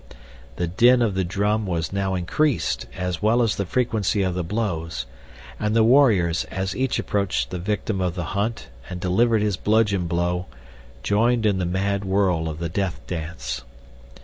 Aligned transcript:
The 0.55 0.65
din 0.65 1.03
of 1.03 1.13
the 1.13 1.23
drum 1.23 1.67
was 1.67 1.93
now 1.93 2.15
increased, 2.15 2.87
as 2.97 3.21
well 3.21 3.43
as 3.43 3.55
the 3.55 3.67
frequency 3.67 4.23
of 4.23 4.33
the 4.33 4.43
blows, 4.43 5.05
and 5.59 5.75
the 5.75 5.83
warriors, 5.83 6.43
as 6.45 6.75
each 6.75 6.97
approached 6.97 7.51
the 7.51 7.59
victim 7.59 8.01
of 8.01 8.15
the 8.15 8.23
hunt 8.33 8.69
and 8.89 8.99
delivered 8.99 9.43
his 9.43 9.57
bludgeon 9.57 10.07
blow, 10.07 10.47
joined 11.03 11.45
in 11.45 11.59
the 11.59 11.67
mad 11.67 12.03
whirl 12.03 12.49
of 12.49 12.57
the 12.57 12.67
Death 12.67 12.99
Dance. 13.05 13.61